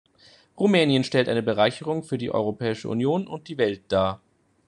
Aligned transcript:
Rumänien 0.57 1.03
stellt 1.03 1.29
eine 1.29 1.43
Bereicherung 1.43 2.01
für 2.01 2.17
die 2.17 2.31
Europäische 2.31 2.89
Union 2.89 3.27
und 3.27 3.49
die 3.49 3.59
Welt 3.59 3.83
dar. 3.91 4.19